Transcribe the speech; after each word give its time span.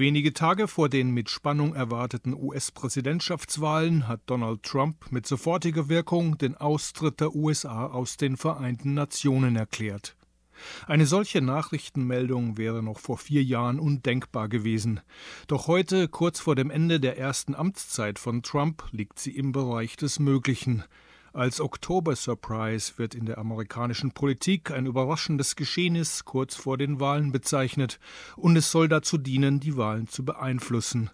Wenige 0.00 0.32
Tage 0.32 0.66
vor 0.66 0.88
den 0.88 1.10
mit 1.10 1.28
Spannung 1.28 1.74
erwarteten 1.74 2.32
US-Präsidentschaftswahlen 2.32 4.08
hat 4.08 4.22
Donald 4.24 4.62
Trump 4.62 5.12
mit 5.12 5.26
sofortiger 5.26 5.90
Wirkung 5.90 6.38
den 6.38 6.56
Austritt 6.56 7.20
der 7.20 7.34
USA 7.34 7.84
aus 7.84 8.16
den 8.16 8.38
Vereinten 8.38 8.94
Nationen 8.94 9.56
erklärt. 9.56 10.16
Eine 10.86 11.04
solche 11.04 11.42
Nachrichtenmeldung 11.42 12.56
wäre 12.56 12.82
noch 12.82 12.98
vor 12.98 13.18
vier 13.18 13.44
Jahren 13.44 13.78
undenkbar 13.78 14.48
gewesen. 14.48 15.00
Doch 15.48 15.66
heute, 15.66 16.08
kurz 16.08 16.40
vor 16.40 16.56
dem 16.56 16.70
Ende 16.70 16.98
der 16.98 17.18
ersten 17.18 17.54
Amtszeit 17.54 18.18
von 18.18 18.42
Trump, 18.42 18.84
liegt 18.92 19.18
sie 19.18 19.36
im 19.36 19.52
Bereich 19.52 19.96
des 19.96 20.18
Möglichen. 20.18 20.82
Als 21.32 21.60
Oktober-Surprise 21.60 22.94
wird 22.96 23.14
in 23.14 23.24
der 23.24 23.38
amerikanischen 23.38 24.10
Politik 24.10 24.72
ein 24.72 24.86
überraschendes 24.86 25.54
Geschehnis 25.54 26.24
kurz 26.24 26.56
vor 26.56 26.76
den 26.76 26.98
Wahlen 26.98 27.30
bezeichnet, 27.30 28.00
und 28.36 28.56
es 28.56 28.72
soll 28.72 28.88
dazu 28.88 29.16
dienen, 29.16 29.60
die 29.60 29.76
Wahlen 29.76 30.08
zu 30.08 30.24
beeinflussen. 30.24 31.10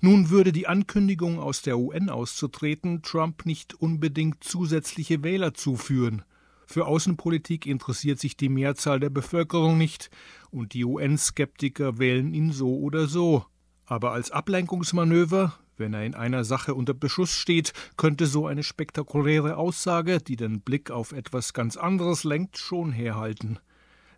Nun 0.00 0.28
würde 0.28 0.52
die 0.52 0.66
Ankündigung, 0.66 1.38
aus 1.38 1.62
der 1.62 1.78
UN 1.78 2.10
auszutreten, 2.10 3.00
Trump 3.00 3.46
nicht 3.46 3.72
unbedingt 3.72 4.44
zusätzliche 4.44 5.22
Wähler 5.22 5.54
zuführen. 5.54 6.22
Für 6.66 6.86
Außenpolitik 6.86 7.64
interessiert 7.64 8.18
sich 8.18 8.36
die 8.36 8.50
Mehrzahl 8.50 9.00
der 9.00 9.10
Bevölkerung 9.10 9.78
nicht, 9.78 10.10
und 10.50 10.74
die 10.74 10.84
UN-Skeptiker 10.84 11.98
wählen 11.98 12.34
ihn 12.34 12.52
so 12.52 12.76
oder 12.76 13.06
so. 13.06 13.46
Aber 13.86 14.12
als 14.12 14.30
Ablenkungsmanöver 14.30 15.58
wenn 15.78 15.94
er 15.94 16.04
in 16.04 16.14
einer 16.14 16.44
Sache 16.44 16.74
unter 16.74 16.94
Beschuss 16.94 17.32
steht, 17.32 17.72
könnte 17.96 18.26
so 18.26 18.46
eine 18.46 18.62
spektakuläre 18.62 19.56
Aussage, 19.56 20.20
die 20.20 20.36
den 20.36 20.60
Blick 20.60 20.90
auf 20.90 21.12
etwas 21.12 21.52
ganz 21.52 21.76
anderes 21.76 22.24
lenkt, 22.24 22.58
schon 22.58 22.92
herhalten. 22.92 23.58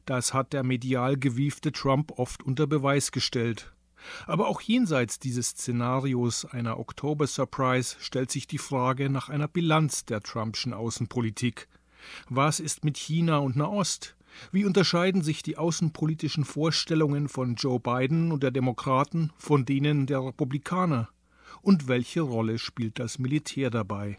Das 0.06 0.32
hat 0.32 0.52
der 0.52 0.62
medial 0.62 1.16
gewiefte 1.16 1.72
Trump 1.72 2.18
oft 2.18 2.42
unter 2.42 2.66
Beweis 2.66 3.12
gestellt. 3.12 3.72
Aber 4.26 4.48
auch 4.48 4.60
jenseits 4.60 5.18
dieses 5.18 5.48
Szenarios 5.48 6.44
einer 6.44 6.78
Oktober-Surprise 6.78 7.96
stellt 8.00 8.30
sich 8.30 8.46
die 8.46 8.59
Frage 8.59 9.10
nach 9.10 9.28
einer 9.28 9.48
Bilanz 9.48 10.04
der 10.04 10.20
Trumpschen 10.20 10.72
Außenpolitik. 10.72 11.68
Was 12.28 12.60
ist 12.60 12.84
mit 12.84 12.96
China 12.96 13.38
und 13.38 13.56
Nahost? 13.56 14.16
Wie 14.52 14.65
unterscheiden 14.65 15.22
sich 15.22 15.43
die 15.43 15.56
außenpolitischen 15.56 16.45
Vorstellungen 16.45 17.28
von 17.28 17.56
Joe 17.56 17.80
Biden 17.80 18.30
und 18.30 18.43
der 18.43 18.50
Demokraten 18.50 19.32
von 19.37 19.65
denen 19.65 20.06
der 20.06 20.24
Republikaner? 20.24 21.09
Und 21.63 21.88
welche 21.88 22.21
Rolle 22.21 22.59
spielt 22.59 22.99
das 22.99 23.18
Militär 23.18 23.71
dabei? 23.71 24.18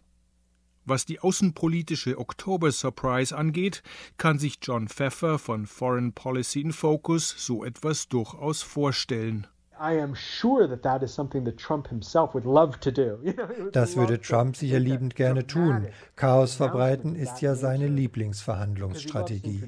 Was 0.86 1.06
die 1.06 1.20
außenpolitische 1.20 2.18
Oktober 2.18 2.72
Surprise 2.72 3.38
angeht, 3.38 3.84
kann 4.18 4.40
sich 4.40 4.58
John 4.62 4.88
Pfeffer 4.88 5.38
von 5.38 5.68
Foreign 5.68 6.14
Policy 6.14 6.62
in 6.62 6.72
Focus 6.72 7.36
so 7.38 7.64
etwas 7.64 8.08
durchaus 8.08 8.64
vorstellen. 8.64 9.46
Das 13.72 13.96
würde 13.96 14.20
Trump 14.20 14.58
sicher 14.58 14.80
liebend 14.80 15.16
gerne 15.16 15.48
tun. 15.48 15.88
Chaos 16.16 16.56
verbreiten 16.56 17.16
ist 17.16 17.42
ja 17.42 17.56
seine 17.56 17.88
Lieblingsverhandlungsstrategie. 17.88 19.64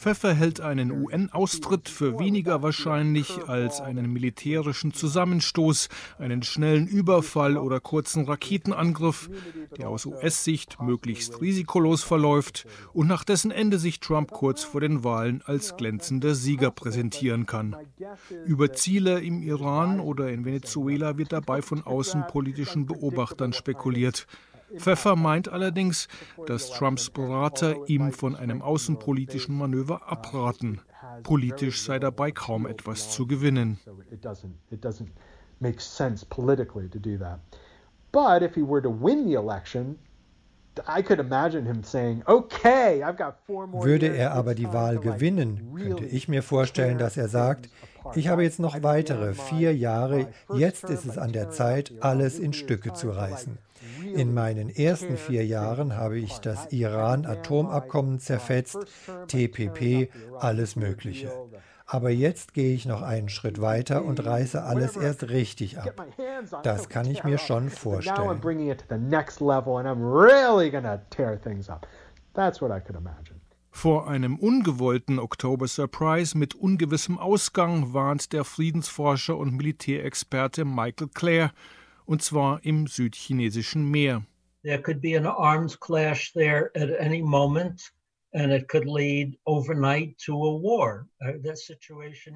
Pfeffer 0.00 0.32
hält 0.32 0.62
einen 0.62 0.92
UN-Austritt 0.92 1.90
für 1.90 2.18
weniger 2.18 2.62
wahrscheinlich 2.62 3.46
als 3.48 3.82
einen 3.82 4.10
militärischen 4.10 4.94
Zusammenstoß, 4.94 5.90
einen 6.18 6.42
schnellen 6.42 6.86
Überfall 6.86 7.58
oder 7.58 7.80
kurzen 7.80 8.24
Raketenangriff, 8.24 9.28
der 9.76 9.90
aus 9.90 10.06
US-Sicht 10.06 10.80
möglichst 10.80 11.42
risikolos 11.42 12.02
verläuft 12.02 12.66
und 12.94 13.08
nach 13.08 13.24
dessen 13.24 13.50
Ende 13.50 13.78
sich 13.78 14.00
Trump 14.00 14.30
kurz 14.30 14.64
vor 14.64 14.80
den 14.80 15.04
Wahlen 15.04 15.42
als 15.44 15.76
glänzender 15.76 16.34
Sieger 16.34 16.70
präsentieren 16.70 17.44
kann. 17.44 17.76
Über 18.46 18.72
Ziele 18.72 19.20
im 19.20 19.42
Iran 19.42 20.00
oder 20.00 20.30
in 20.30 20.46
Venezuela 20.46 21.18
wird 21.18 21.32
dabei 21.32 21.60
von 21.60 21.82
außenpolitischen 21.82 22.86
Beobachtern 22.86 23.52
spekuliert. 23.52 24.26
Pfeffer 24.76 25.16
meint 25.16 25.48
allerdings, 25.48 26.08
dass 26.46 26.70
Trumps 26.70 27.10
Berater 27.10 27.76
ihm 27.88 28.12
von 28.12 28.36
einem 28.36 28.62
außenpolitischen 28.62 29.56
Manöver 29.56 30.10
abraten. 30.10 30.80
Politisch 31.22 31.82
sei 31.82 31.98
dabei 31.98 32.30
kaum 32.30 32.66
etwas 32.66 33.10
zu 33.10 33.26
gewinnen. 33.26 33.78
But 38.12 38.42
if 38.42 38.54
he 38.54 38.62
were 38.62 38.82
to 38.82 38.90
win 38.90 39.24
the 39.24 39.34
election, 39.34 39.98
würde 43.72 44.06
er 44.06 44.32
aber 44.32 44.54
die 44.54 44.72
Wahl 44.72 44.98
gewinnen, 44.98 45.74
könnte 45.76 46.04
ich 46.04 46.28
mir 46.28 46.42
vorstellen, 46.42 46.98
dass 46.98 47.16
er 47.16 47.28
sagt, 47.28 47.68
ich 48.14 48.28
habe 48.28 48.42
jetzt 48.42 48.60
noch 48.60 48.82
weitere 48.82 49.34
vier 49.34 49.74
Jahre, 49.76 50.28
jetzt 50.54 50.84
ist 50.84 51.04
es 51.04 51.18
an 51.18 51.32
der 51.32 51.50
Zeit, 51.50 51.92
alles 52.00 52.38
in 52.38 52.52
Stücke 52.52 52.92
zu 52.92 53.10
reißen. 53.10 53.58
In 54.14 54.34
meinen 54.34 54.70
ersten 54.70 55.16
vier 55.16 55.44
Jahren 55.46 55.96
habe 55.96 56.18
ich 56.18 56.38
das 56.38 56.72
Iran-Atomabkommen 56.72 58.18
zerfetzt, 58.18 58.78
TPP, 59.28 60.10
alles 60.38 60.76
Mögliche. 60.76 61.32
Aber 61.86 62.10
jetzt 62.10 62.54
gehe 62.54 62.72
ich 62.72 62.86
noch 62.86 63.02
einen 63.02 63.28
Schritt 63.28 63.60
weiter 63.60 64.04
und 64.04 64.24
reiße 64.24 64.62
alles 64.62 64.96
erst 64.96 65.28
richtig 65.28 65.78
ab. 65.78 66.06
Das 66.62 66.88
kann 66.88 67.06
ich 67.06 67.24
mir 67.24 67.38
schon 67.38 67.68
vorstellen. 67.68 68.40
Vor 73.72 74.08
einem 74.08 74.36
ungewollten 74.36 75.18
Oktober-Surprise 75.18 76.36
mit 76.36 76.54
ungewissem 76.54 77.18
Ausgang 77.18 77.94
warnt 77.94 78.32
der 78.32 78.44
Friedensforscher 78.44 79.36
und 79.36 79.56
Militärexperte 79.56 80.64
Michael 80.64 81.08
Clare, 81.14 81.50
und 82.10 82.22
zwar 82.22 82.64
im 82.64 82.88
südchinesischen 82.88 83.88
Meer. 83.88 84.24
There 84.64 84.82
could 84.82 85.00
be 85.00 85.16
an 85.16 85.26
arms 85.26 85.78
clash 85.78 86.32
there 86.32 86.72
at 86.74 86.90
any 86.98 87.22
moment. 87.22 87.92
Uh, 88.32 88.60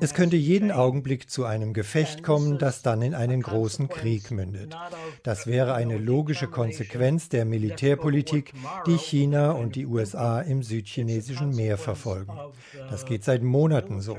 es 0.01 0.13
könnte 0.13 0.37
jeden 0.37 0.73
Augenblick 0.73 1.31
zu 1.31 1.45
einem 1.45 1.73
Gefecht 1.73 2.25
kommen, 2.25 2.59
das 2.59 2.83
dann 2.83 3.01
in 3.01 3.15
einen 3.15 3.43
großen 3.43 3.89
Krieg 3.89 4.33
mündet. 4.33 4.77
Das 5.23 5.47
wäre 5.47 5.75
eine 5.75 5.97
logische 5.99 6.49
Konsequenz 6.49 7.29
der 7.29 7.45
Militärpolitik, 7.45 8.53
die 8.89 8.97
China 8.97 9.53
und 9.53 9.77
die 9.77 9.87
USA 9.87 10.41
im 10.41 10.65
südchinesischen 10.65 11.55
Meer 11.55 11.79
verfolgen. 11.79 12.37
Das 12.91 13.07
geht 13.07 13.23
seit 13.23 13.45
Monaten 13.45 14.01
so. 14.01 14.17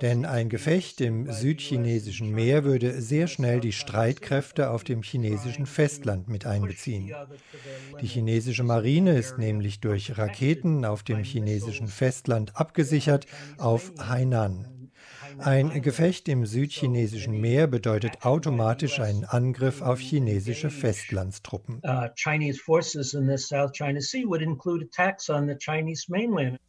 Denn 0.00 0.24
ein 0.24 0.48
Gefecht 0.48 1.00
im 1.00 1.30
südchinesischen 1.30 2.32
Meer 2.32 2.64
würde 2.64 3.00
sehr 3.00 3.28
schnell 3.28 3.60
die 3.60 3.70
Streitkräfte 3.70 4.70
auf 4.70 4.82
dem 4.82 5.02
chinesischen 5.02 5.66
Festland 5.66 6.28
mit 6.28 6.46
einbeziehen. 6.46 7.14
Die 8.00 8.08
chinesische 8.08 8.64
Marine 8.64 9.16
ist 9.16 9.38
nämlich 9.38 9.78
durch 9.78 10.18
Raketen 10.18 10.84
auf 10.84 11.04
dem 11.04 11.11
dem 11.12 11.24
chinesischen 11.24 11.88
Festland 11.88 12.56
abgesichert 12.56 13.26
auf 13.58 13.92
Hainan. 13.98 14.72
Ein 15.38 15.82
Gefecht 15.82 16.28
im 16.28 16.46
südchinesischen 16.46 17.40
Meer 17.40 17.66
bedeutet 17.66 18.24
automatisch 18.24 19.00
einen 19.00 19.24
Angriff 19.24 19.80
auf 19.80 19.98
chinesische 19.98 20.70
Festlandstruppen. 20.70 21.80
Uh, 21.82 22.08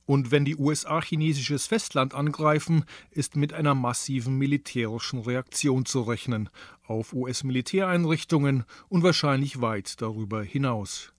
Und 0.06 0.32
wenn 0.32 0.46
die 0.46 0.56
USA 0.56 1.02
chinesisches 1.02 1.68
Festland 1.68 2.14
angreifen, 2.14 2.86
ist 3.12 3.36
mit 3.36 3.54
einer 3.54 3.76
massiven 3.76 4.38
militärischen 4.38 5.20
Reaktion 5.20 5.86
zu 5.86 6.02
rechnen 6.02 6.50
auf 6.86 7.14
US-Militäreinrichtungen 7.14 8.66
und 8.90 9.04
wahrscheinlich 9.04 9.62
weit 9.62 10.02
darüber 10.02 10.44
hinaus. 10.44 11.13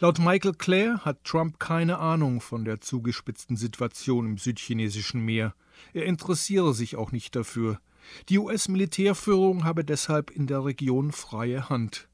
Laut 0.00 0.18
Michael 0.18 0.54
Clare 0.54 1.04
hat 1.04 1.24
Trump 1.24 1.58
keine 1.58 1.98
Ahnung 1.98 2.40
von 2.40 2.64
der 2.64 2.80
zugespitzten 2.80 3.56
Situation 3.56 4.26
im 4.26 4.38
südchinesischen 4.38 5.20
Meer. 5.20 5.54
Er 5.92 6.04
interessiere 6.06 6.74
sich 6.74 6.96
auch 6.96 7.12
nicht 7.12 7.36
dafür. 7.36 7.78
Die 8.28 8.38
US-Militärführung 8.38 9.64
habe 9.64 9.84
deshalb 9.84 10.30
in 10.30 10.46
der 10.46 10.64
Region 10.64 11.12
freie 11.12 11.68
Hand. 11.68 12.08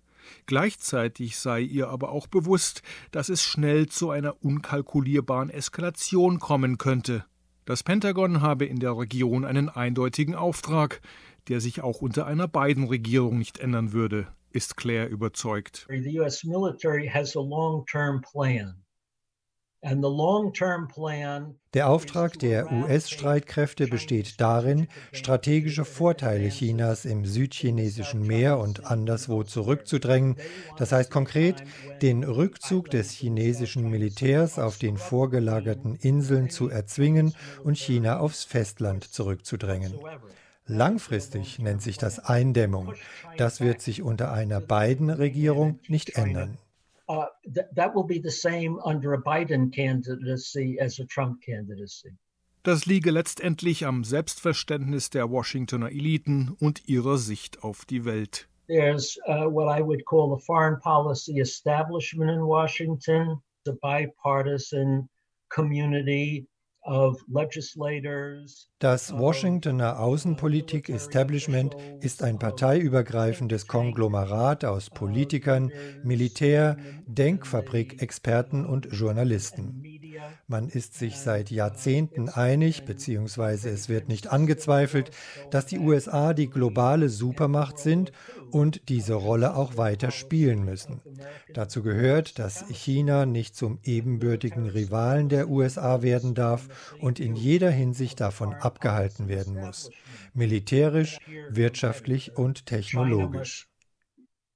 Gleichzeitig 0.46 1.36
sei 1.36 1.60
ihr 1.60 1.88
aber 1.88 2.10
auch 2.10 2.26
bewusst, 2.26 2.82
dass 3.10 3.28
es 3.28 3.42
schnell 3.42 3.88
zu 3.88 4.10
einer 4.10 4.42
unkalkulierbaren 4.42 5.50
Eskalation 5.50 6.38
kommen 6.38 6.78
könnte. 6.78 7.24
Das 7.64 7.82
Pentagon 7.82 8.40
habe 8.40 8.64
in 8.64 8.80
der 8.80 8.96
Region 8.96 9.44
einen 9.44 9.68
eindeutigen 9.68 10.34
Auftrag, 10.34 11.00
der 11.48 11.60
sich 11.60 11.82
auch 11.82 12.00
unter 12.00 12.26
einer 12.26 12.48
Biden-Regierung 12.48 13.38
nicht 13.38 13.58
ändern 13.58 13.92
würde 13.92 14.28
ist 14.52 14.76
Claire 14.76 15.08
überzeugt. 15.08 15.86
The 15.88 16.18
US 16.20 16.44
military 16.44 17.08
has 17.08 17.36
a 17.36 17.40
long-term 17.40 18.20
plan. 18.22 18.82
Der 21.74 21.88
Auftrag 21.88 22.38
der 22.38 22.70
US-Streitkräfte 22.70 23.88
besteht 23.88 24.40
darin, 24.40 24.86
strategische 25.10 25.84
Vorteile 25.84 26.50
Chinas 26.50 27.04
im 27.04 27.24
südchinesischen 27.24 28.24
Meer 28.24 28.58
und 28.58 28.86
anderswo 28.86 29.42
zurückzudrängen. 29.42 30.36
Das 30.78 30.92
heißt 30.92 31.10
konkret, 31.10 31.64
den 32.00 32.22
Rückzug 32.22 32.90
des 32.90 33.10
chinesischen 33.10 33.90
Militärs 33.90 34.60
auf 34.60 34.78
den 34.78 34.98
vorgelagerten 34.98 35.96
Inseln 35.96 36.48
zu 36.48 36.68
erzwingen 36.68 37.34
und 37.64 37.76
China 37.76 38.20
aufs 38.20 38.44
Festland 38.44 39.02
zurückzudrängen. 39.02 39.98
Langfristig 40.72 41.58
nennt 41.58 41.82
sich 41.82 41.98
das 41.98 42.18
Eindämmung. 42.18 42.94
Das 43.36 43.60
wird 43.60 43.80
sich 43.82 44.02
unter 44.02 44.32
einer 44.32 44.60
Biden-Regierung 44.60 45.80
nicht 45.88 46.16
ändern. 46.16 46.58
Uh, 47.08 47.24
th 47.44 47.66
that 47.74 47.94
will 47.94 48.04
be 48.04 48.20
the 48.22 48.30
same 48.30 48.78
under 48.84 49.12
a 49.12 49.18
Biden 49.18 49.70
candidacy 49.70 50.78
as 50.80 50.98
a 50.98 51.04
Trump 51.04 51.42
candidacy. 51.42 52.16
Das 52.62 52.86
liege 52.86 53.10
letztendlich 53.10 53.84
am 53.84 54.04
Selbstverständnis 54.04 55.10
der 55.10 55.30
Washingtoner 55.30 55.90
Eliten 55.90 56.56
und 56.60 56.88
ihrer 56.88 57.18
Sicht 57.18 57.64
auf 57.64 57.84
die 57.84 58.04
Welt. 58.04 58.48
There's 58.68 59.18
uh, 59.26 59.50
what 59.50 59.68
I 59.68 59.82
would 59.82 60.04
call 60.06 60.32
a 60.32 60.38
foreign 60.38 60.78
policy 60.80 61.40
establishment 61.40 62.30
in 62.30 62.40
Washington, 62.46 63.42
a 63.66 63.72
bipartisan 63.72 65.08
community 65.48 66.46
das 68.80 69.16
Washingtoner 69.16 70.00
Außenpolitik-Establishment 70.00 71.76
ist 72.00 72.24
ein 72.24 72.40
parteiübergreifendes 72.40 73.68
Konglomerat 73.68 74.64
aus 74.64 74.90
Politikern, 74.90 75.70
Militär, 76.02 76.76
Denkfabrik-Experten 77.06 78.66
und 78.66 78.88
Journalisten. 78.90 79.91
Man 80.46 80.68
ist 80.68 80.94
sich 80.94 81.18
seit 81.18 81.50
Jahrzehnten 81.50 82.28
einig, 82.28 82.84
beziehungsweise 82.84 83.70
es 83.70 83.88
wird 83.88 84.08
nicht 84.08 84.32
angezweifelt, 84.32 85.10
dass 85.50 85.66
die 85.66 85.78
USA 85.78 86.34
die 86.34 86.50
globale 86.50 87.08
Supermacht 87.08 87.78
sind 87.78 88.12
und 88.50 88.88
diese 88.88 89.14
Rolle 89.14 89.54
auch 89.56 89.76
weiter 89.76 90.10
spielen 90.10 90.64
müssen. 90.64 91.00
Dazu 91.54 91.82
gehört, 91.82 92.38
dass 92.38 92.68
China 92.68 93.26
nicht 93.26 93.56
zum 93.56 93.78
ebenbürtigen 93.82 94.66
Rivalen 94.66 95.28
der 95.28 95.48
USA 95.48 96.02
werden 96.02 96.34
darf 96.34 96.94
und 97.00 97.18
in 97.18 97.34
jeder 97.34 97.70
Hinsicht 97.70 98.20
davon 98.20 98.54
abgehalten 98.54 99.28
werden 99.28 99.54
muss, 99.54 99.90
militärisch, 100.34 101.18
wirtschaftlich 101.48 102.36
und 102.36 102.66
technologisch. 102.66 103.68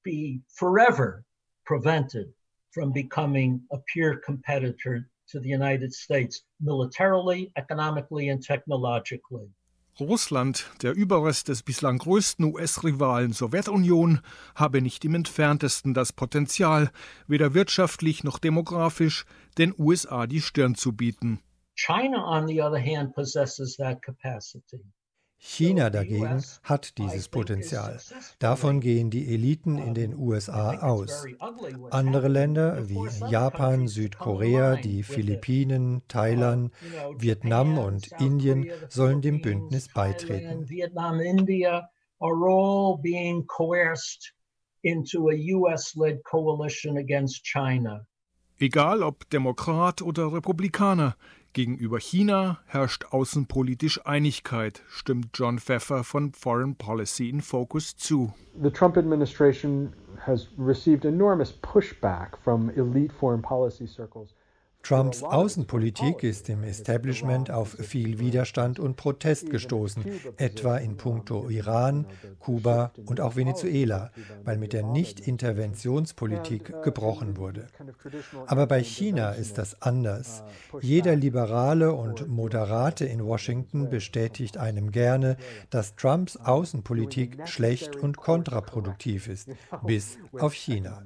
Be 0.02 0.42
forever 0.48 1.24
prevented 1.64 2.32
from 2.70 2.92
becoming 2.92 3.62
a 3.72 3.78
peer 3.92 4.20
competitor 4.20 5.06
to 5.30 5.40
the 5.40 5.52
United 5.52 5.92
States 5.92 6.44
militarily, 6.60 7.52
economically 7.56 8.30
and 8.30 8.42
technologically. 8.42 9.50
Russland, 9.98 10.66
der 10.82 10.92
Überrest 10.92 11.48
des 11.48 11.62
bislang 11.62 11.98
größten 11.98 12.44
US-Rivalen 12.44 13.32
Sowjetunion, 13.32 14.20
habe 14.54 14.82
nicht 14.82 15.04
im 15.06 15.14
entferntesten 15.14 15.94
das 15.94 16.12
Potenzial, 16.12 16.90
weder 17.26 17.54
wirtschaftlich 17.54 18.22
noch 18.22 18.38
demografisch, 18.38 19.24
den 19.56 19.74
USA 19.78 20.26
die 20.26 20.42
Stirn 20.42 20.74
zu 20.74 20.92
bieten. 20.92 21.40
China, 21.76 22.26
on 22.26 22.46
the 22.46 22.60
other 22.60 22.80
hand, 22.80 23.14
possesses 23.14 23.76
that 23.76 24.02
capacity. 24.02 24.84
China 25.38 25.90
dagegen 25.90 26.42
hat 26.62 26.98
dieses 26.98 27.28
Potenzial. 27.28 28.00
Davon 28.38 28.80
gehen 28.80 29.10
die 29.10 29.32
Eliten 29.32 29.78
in 29.78 29.94
den 29.94 30.16
USA 30.16 30.78
aus. 30.80 31.26
Andere 31.90 32.28
Länder 32.28 32.88
wie 32.88 33.06
Japan, 33.30 33.86
Südkorea, 33.86 34.76
die 34.76 35.02
Philippinen, 35.02 36.02
Thailand, 36.08 36.72
Vietnam 37.18 37.78
und 37.78 38.10
Indien 38.18 38.70
sollen 38.88 39.20
dem 39.20 39.40
Bündnis 39.42 39.88
beitreten. 39.92 40.66
Egal 48.58 49.02
ob 49.02 49.28
Demokrat 49.28 50.00
oder 50.00 50.32
Republikaner, 50.32 51.16
Gegenüber 51.56 51.98
China 52.00 52.58
herrscht 52.66 53.06
außenpolitisch 53.12 54.04
Einigkeit, 54.04 54.82
stimmt 54.90 55.30
John 55.32 55.58
Pfeffer 55.58 56.04
von 56.04 56.32
Foreign 56.32 56.74
Policy 56.74 57.30
in 57.30 57.40
Focus 57.40 57.96
zu. 57.96 58.34
The 58.62 58.70
Trump 58.70 58.98
administration 58.98 59.94
has 60.26 60.48
received 60.58 61.06
enormous 61.06 61.54
pushback 61.62 62.36
from 62.44 62.68
elite 62.76 63.10
foreign 63.10 63.40
policy 63.40 63.86
circles. 63.86 64.34
Trumps 64.86 65.24
Außenpolitik 65.24 66.22
ist 66.22 66.48
im 66.48 66.62
Establishment 66.62 67.50
auf 67.50 67.70
viel 67.70 68.20
Widerstand 68.20 68.78
und 68.78 68.94
Protest 68.94 69.50
gestoßen, 69.50 70.04
etwa 70.36 70.76
in 70.76 70.96
puncto 70.96 71.50
Iran, 71.50 72.06
Kuba 72.38 72.92
und 73.04 73.20
auch 73.20 73.34
Venezuela, 73.34 74.12
weil 74.44 74.58
mit 74.58 74.72
der 74.72 74.84
Nicht-Interventionspolitik 74.84 76.84
gebrochen 76.84 77.36
wurde. 77.36 77.66
Aber 78.46 78.68
bei 78.68 78.80
China 78.80 79.32
ist 79.32 79.58
das 79.58 79.82
anders. 79.82 80.44
Jeder 80.80 81.16
Liberale 81.16 81.92
und 81.92 82.28
Moderate 82.28 83.06
in 83.06 83.26
Washington 83.26 83.90
bestätigt 83.90 84.56
einem 84.56 84.92
gerne, 84.92 85.36
dass 85.68 85.96
Trumps 85.96 86.36
Außenpolitik 86.36 87.48
schlecht 87.48 87.96
und 87.96 88.18
kontraproduktiv 88.18 89.26
ist, 89.26 89.48
bis 89.84 90.16
auf 90.38 90.52
China. 90.52 91.02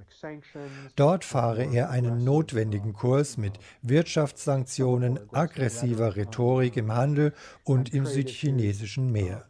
Dort 0.96 1.24
fahre 1.24 1.64
er 1.64 1.88
einen 1.88 2.24
notwendigen 2.24 2.92
Kurs 2.92 3.38
mit 3.38 3.58
Wirtschaftssanktionen, 3.82 5.18
aggressiver 5.32 6.16
Rhetorik 6.16 6.76
im 6.76 6.94
Handel 6.94 7.32
und 7.64 7.94
im 7.94 8.06
südchinesischen 8.06 9.10
Meer. 9.12 9.44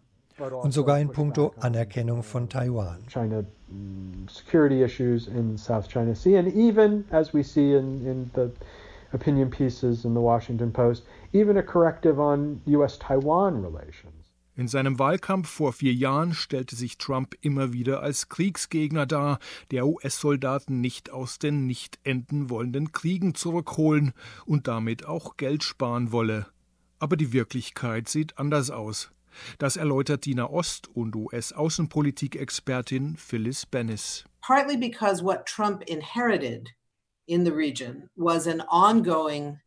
Und 0.63 0.73
sogar 0.73 0.99
in 0.99 1.11
puncto 1.11 1.53
Anerkennung 1.61 2.23
von 2.23 2.49
Taiwan. 2.49 3.05
China 3.09 3.45
mm, 3.69 4.27
security 4.29 4.83
issues 4.83 5.27
in 5.27 5.59
South 5.59 5.87
China 5.89 6.15
Sea 6.15 6.39
and 6.39 6.49
even 6.55 7.05
as 7.11 7.35
we 7.35 7.43
see 7.43 7.75
in, 7.75 8.07
in 8.07 8.31
the 8.35 8.51
opinion 9.13 9.51
pieces 9.51 10.05
in 10.05 10.15
the 10.15 10.21
Washington 10.21 10.73
Post, 10.73 11.05
even 11.33 11.59
a 11.59 11.63
corrective 11.63 12.19
on 12.19 12.61
US-Taiwan 12.67 13.63
relations. 13.63 14.20
In 14.61 14.69
seinem 14.69 14.99
Wahlkampf 14.99 15.49
vor 15.49 15.73
vier 15.73 15.95
Jahren 15.95 16.35
stellte 16.35 16.77
sich 16.77 16.99
Trump 16.99 17.35
immer 17.41 17.73
wieder 17.73 18.03
als 18.03 18.29
Kriegsgegner 18.29 19.07
dar, 19.07 19.39
der 19.71 19.87
US-Soldaten 19.87 20.83
nicht 20.83 21.09
aus 21.09 21.39
den 21.39 21.67
nicht 21.67 21.99
enden 22.05 22.51
wollenden 22.51 22.93
Kriegen 22.93 23.35
zurückholen 23.35 24.13
und 24.45 24.69
damit 24.69 25.07
auch 25.07 25.39
Geld 25.39 25.65
sparen 25.65 26.13
wolle. 26.13 26.47
Aber 26.99 27.17
die 27.17 27.33
Wirklichkeit 27.33 28.11
sieht 28.11 28.37
anders 28.37 28.71
aus. 28.71 29.11
Das 29.57 29.79
erläutert 29.79 30.27
die 30.27 30.35
Nahost- 30.35 30.89
und 30.89 31.17
US-Außenpolitik-Expertin 31.17 33.17
Phyllis 33.17 33.65
Bennis. 33.65 34.27
Partly 34.43 34.77
because 34.77 35.25
what 35.25 35.47
Trump 35.47 35.83
inherited 35.89 36.69
in 37.25 37.47
the 37.47 37.53
region 37.53 38.11
was 38.15 38.47
an 38.47 38.61
ongoing 38.69 39.59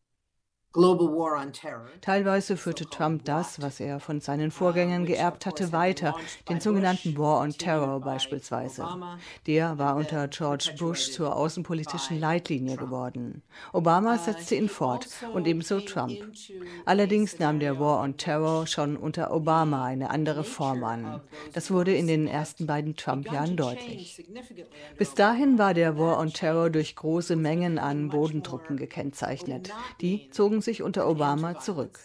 Teilweise 2.01 2.57
führte 2.57 2.85
Trump 2.87 3.25
das, 3.25 3.61
was 3.61 3.79
er 3.79 3.99
von 3.99 4.21
seinen 4.21 4.49
Vorgängern 4.49 5.06
geerbt 5.06 5.45
hatte, 5.45 5.71
weiter, 5.71 6.15
den 6.49 6.59
sogenannten 6.61 7.15
War 7.15 7.42
on 7.42 7.51
Terror 7.51 7.99
beispielsweise. 7.99 8.87
Der 9.45 9.77
war 9.77 9.95
unter 9.95 10.27
George 10.30 10.73
Bush 10.80 11.11
zur 11.11 11.35
außenpolitischen 11.35 12.19
Leitlinie 12.19 12.75
geworden. 12.75 13.44
Obama 13.71 14.18
setzte 14.18 14.56
ihn 14.56 14.68
fort 14.68 15.07
und 15.31 15.45
ebenso 15.45 15.80
Trump. 15.80 16.18
Allerdings 16.85 17.37
nahm 17.37 17.59
der 17.59 17.80
War 17.80 18.01
on 18.01 18.18
Terror 18.18 18.65
schon 18.65 18.97
unter 18.97 19.31
Obama 19.31 19.85
eine 19.85 20.09
andere 20.09 20.44
Form 20.44 20.83
an. 20.83 21.21
Das 21.53 21.69
wurde 21.69 21.94
in 21.94 22.07
den 22.07 22.25
ersten 22.25 22.65
beiden 22.65 22.95
Trump-Jahren 22.95 23.57
deutlich. 23.57 24.25
Bis 24.97 25.13
dahin 25.13 25.59
war 25.59 25.75
der 25.75 25.99
War 25.99 26.18
on 26.18 26.33
Terror 26.33 26.71
durch 26.71 26.95
große 26.95 27.35
Mengen 27.35 27.77
an 27.77 28.09
Bodentruppen 28.09 28.75
gekennzeichnet. 28.77 29.69
Die 30.01 30.31
zogen 30.31 30.62
sich 30.63 30.81
unter 30.81 31.07
Obama 31.07 31.59
zurück. 31.59 31.99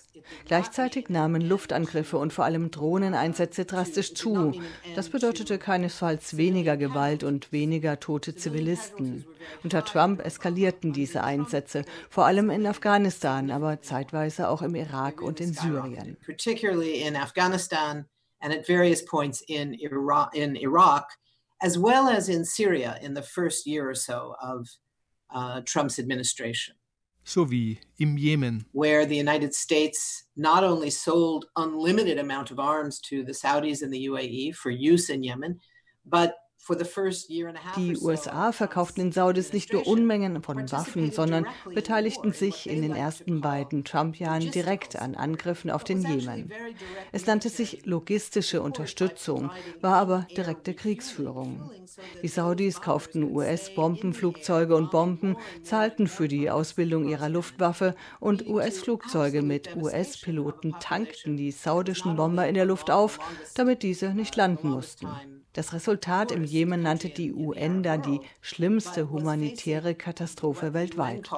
Gleichzeitig 0.46 1.08
nahmen 1.08 1.42
Luftangriffe 1.42 2.18
und 2.18 2.32
vor 2.32 2.44
allem 2.44 2.70
Drohneneinsätze 2.70 3.64
drastisch 3.64 4.14
zu. 4.14 4.60
Das 4.94 5.08
bedeutete 5.08 5.58
keinesfalls 5.58 6.36
weniger 6.36 6.76
Gewalt 6.76 7.24
und 7.24 7.52
weniger 7.52 8.00
tote 8.00 8.34
Zivilisten. 8.34 9.24
Unter 9.62 9.84
Trump 9.84 10.24
eskalierten 10.24 10.92
diese 10.92 11.24
Einsätze, 11.24 11.84
vor 12.10 12.26
allem 12.26 12.50
in 12.50 12.66
Afghanistan, 12.66 13.50
aber 13.50 13.80
zeitweise 13.80 14.48
auch 14.48 14.62
im 14.62 14.74
Irak 14.74 15.22
und 15.22 15.40
in 15.40 15.54
Syrien. 15.54 16.16
Particularly 16.24 17.02
in 17.02 17.16
Afghanistan 17.16 18.06
and 18.40 18.52
at 18.52 18.66
various 18.66 19.04
points 19.04 19.42
in 19.46 19.74
Iraq, 19.74 20.34
in 20.34 20.56
Iraq 20.56 21.18
as 21.60 21.76
well 21.76 22.08
as 22.08 22.28
in 22.28 22.44
Syria 22.44 22.96
in 23.02 23.14
the 23.14 23.22
first 23.22 23.66
year 23.66 23.88
or 23.88 23.94
so 23.94 24.36
of 24.40 24.68
uh, 25.30 25.60
Trump's 25.64 25.98
administration 25.98 26.76
sowie 27.28 27.78
im 27.99 28.16
Jemen. 28.16 28.64
Where 28.73 29.06
the 29.06 29.16
United 29.16 29.54
States 29.54 30.25
not 30.37 30.64
only 30.64 30.90
sold 30.90 31.47
unlimited 31.56 32.18
amount 32.18 32.50
of 32.50 32.58
arms 32.58 33.00
to 33.00 33.23
the 33.23 33.32
Saudis 33.32 33.82
and 33.82 33.92
the 33.92 34.06
UAE 34.06 34.54
for 34.54 34.70
use 34.70 35.11
in 35.11 35.23
Yemen, 35.23 35.61
but 36.06 36.35
Die 37.76 37.96
USA 37.96 38.52
verkauften 38.52 39.04
den 39.04 39.12
Saudis 39.12 39.52
nicht 39.52 39.72
nur 39.72 39.87
Unmengen 39.87 40.42
von 40.42 40.70
Waffen, 40.70 41.12
sondern 41.12 41.46
beteiligten 41.75 42.32
sich 42.32 42.68
in 42.68 42.82
den 42.82 42.94
ersten 42.94 43.40
beiden 43.40 43.84
Trump-Jahren 43.84 44.50
direkt 44.50 44.96
an 44.96 45.14
Angriffen 45.14 45.70
auf 45.70 45.84
den 45.84 46.02
Jemen. 46.02 46.52
Es 47.12 47.26
nannte 47.26 47.48
sich 47.48 47.87
logistische 47.87 48.62
Unterstützung, 48.62 49.50
war 49.80 49.96
aber 49.96 50.26
direkte 50.37 50.75
Kriegsführung. 50.75 51.70
Die 52.22 52.28
Saudis 52.28 52.80
kauften 52.80 53.25
US-Bombenflugzeuge 53.25 54.76
und 54.76 54.90
Bomben, 54.90 55.37
zahlten 55.62 56.06
für 56.06 56.28
die 56.28 56.50
Ausbildung 56.50 57.08
ihrer 57.08 57.28
Luftwaffe 57.28 57.94
und 58.20 58.46
US-Flugzeuge 58.46 59.42
mit 59.42 59.75
US-Piloten 59.76 60.75
tankten 60.80 61.37
die 61.37 61.50
saudischen 61.50 62.16
Bomber 62.16 62.46
in 62.46 62.54
der 62.54 62.64
Luft 62.64 62.90
auf, 62.90 63.18
damit 63.54 63.82
diese 63.82 64.14
nicht 64.14 64.37
landen 64.37 64.68
mussten. 64.68 65.08
Das 65.52 65.73
Resultat 65.73 66.31
im 66.31 66.45
Jemen 66.45 66.83
nannte 66.83 67.09
die 67.09 67.33
UN 67.33 67.83
dann 67.83 68.02
die 68.02 68.21
schlimmste 68.40 69.11
humanitäre 69.11 69.95
Katastrophe 69.95 70.75
weltweit. 70.75 71.28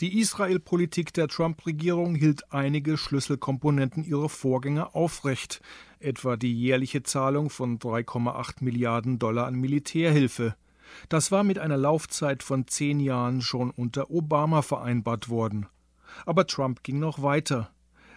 Die 0.00 0.18
Israel-Politik 0.18 1.12
der 1.12 1.28
Trump-Regierung 1.28 2.14
hielt 2.14 2.52
einige 2.52 2.96
Schlüsselkomponenten 2.96 4.04
ihrer 4.04 4.28
Vorgänger 4.28 4.96
aufrecht, 4.96 5.60
etwa 6.00 6.36
die 6.36 6.58
jährliche 6.58 7.02
Zahlung 7.02 7.50
von 7.50 7.78
3,8 7.78 8.64
Milliarden 8.64 9.18
Dollar 9.18 9.46
an 9.46 9.54
Militärhilfe. 9.54 10.56
Das 11.08 11.30
war 11.30 11.44
mit 11.44 11.58
einer 11.58 11.76
Laufzeit 11.76 12.42
von 12.42 12.66
zehn 12.66 13.00
Jahren 13.00 13.42
schon 13.42 13.70
unter 13.70 14.10
Obama 14.10 14.62
vereinbart 14.62 15.28
worden. 15.28 15.66
Aber 16.26 16.46
Trump 16.46 16.82
ging 16.82 16.98
noch 16.98 17.22
weiter. 17.22 17.70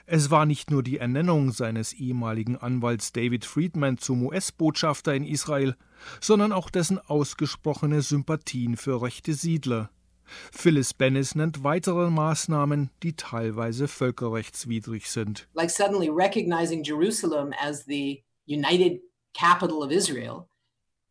Es 0.07 0.29
war 0.29 0.45
nicht 0.45 0.69
nur 0.69 0.83
die 0.83 0.99
Ernennung 0.99 1.51
seines 1.51 1.93
ehemaligen 1.93 2.57
Anwalts 2.57 3.11
David 3.11 3.43
Friedman 3.43 3.97
zum 3.97 4.23
US-Botschafter 4.27 5.15
in 5.15 5.23
Israel, 5.23 5.75
sondern 6.21 6.51
auch 6.51 6.69
dessen 6.69 6.99
ausgesprochene 6.99 8.03
Sympathien 8.03 8.77
für 8.77 9.01
rechte 9.01 9.33
Siedler. 9.33 9.89
Phyllis 10.51 10.93
Bennis 10.93 11.35
nennt 11.35 11.63
weitere 11.63 12.09
Maßnahmen, 12.09 12.91
die 13.03 13.15
teilweise 13.15 13.87
völkerrechtswidrig 13.87 15.09
sind. 15.09 15.47
Like 15.53 15.71
suddenly 15.71 16.09
recognizing 16.09 16.83
Jerusalem 16.83 17.53
as 17.59 17.85
the 17.85 18.23
united 18.47 19.01
capital 19.33 19.83
of 19.83 19.91
Israel, 19.91 20.47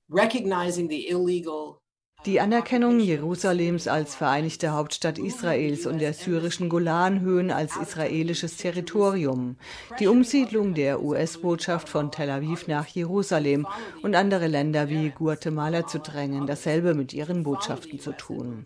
recognizing 0.08 0.88
the 0.88 1.08
illegal 1.08 1.80
die 2.26 2.40
Anerkennung 2.40 3.00
Jerusalems 3.00 3.86
als 3.86 4.14
vereinigte 4.14 4.72
Hauptstadt 4.72 5.18
Israels 5.18 5.86
und 5.86 5.98
der 5.98 6.14
syrischen 6.14 6.70
Golanhöhen 6.70 7.50
als 7.50 7.76
israelisches 7.76 8.56
Territorium, 8.56 9.56
die 10.00 10.06
Umsiedlung 10.06 10.74
der 10.74 11.02
US-Botschaft 11.02 11.88
von 11.88 12.10
Tel 12.10 12.30
Aviv 12.30 12.66
nach 12.66 12.86
Jerusalem 12.86 13.66
und 14.02 14.14
andere 14.14 14.46
Länder 14.46 14.88
wie 14.88 15.10
Guatemala 15.10 15.86
zu 15.86 15.98
drängen, 15.98 16.46
dasselbe 16.46 16.94
mit 16.94 17.12
ihren 17.12 17.42
Botschaften 17.42 18.00
zu 18.00 18.12
tun. 18.12 18.64